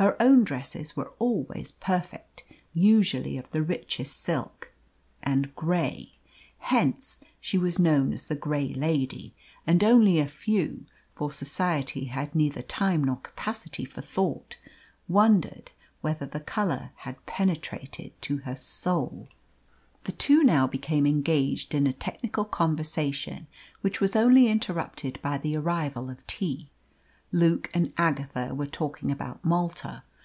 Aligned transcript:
Her 0.00 0.14
own 0.22 0.44
dresses 0.44 0.96
were 0.96 1.10
always 1.18 1.72
perfect, 1.72 2.44
usually 2.72 3.36
of 3.36 3.50
the 3.50 3.64
richest 3.64 4.20
silk 4.22 4.70
and 5.24 5.52
grey. 5.56 6.12
Hence 6.58 7.18
she 7.40 7.58
was 7.58 7.80
known 7.80 8.12
as 8.12 8.26
the 8.26 8.36
Grey 8.36 8.68
Lady, 8.74 9.34
and 9.66 9.82
only 9.82 10.20
a 10.20 10.28
few 10.28 10.86
for 11.16 11.32
Society 11.32 12.04
has 12.04 12.28
neither 12.32 12.62
time 12.62 13.02
nor 13.02 13.16
capacity 13.16 13.84
for 13.84 14.00
thought 14.00 14.56
wondered 15.08 15.72
whether 16.00 16.26
the 16.26 16.38
colour 16.38 16.92
had 16.98 17.26
penetrated 17.26 18.12
to 18.22 18.36
her 18.36 18.54
soul. 18.54 19.26
The 20.04 20.12
two 20.12 20.44
now 20.44 20.68
became 20.68 21.06
engaged 21.08 21.74
in 21.74 21.88
a 21.88 21.92
technical 21.92 22.44
conversation, 22.44 23.48
which 23.80 24.00
was 24.00 24.14
only 24.14 24.46
interrupted 24.46 25.18
by 25.22 25.38
the 25.38 25.56
arrival 25.56 26.08
of 26.08 26.24
tea. 26.28 26.70
Luke 27.30 27.70
and 27.74 27.92
Agatha 27.98 28.54
were 28.54 28.64
talking 28.64 29.10
about 29.10 29.44
Malta. 29.44 30.02